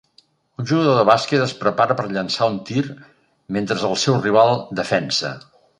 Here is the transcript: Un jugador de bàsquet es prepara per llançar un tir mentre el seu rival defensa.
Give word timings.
Un 0.61 0.67
jugador 0.71 0.95
de 0.99 1.03
bàsquet 1.09 1.43
es 1.43 1.53
prepara 1.59 1.97
per 2.01 2.07
llançar 2.15 2.49
un 2.55 2.59
tir 2.71 2.85
mentre 3.59 3.83
el 3.93 3.97
seu 4.07 4.21
rival 4.27 4.61
defensa. 4.83 5.37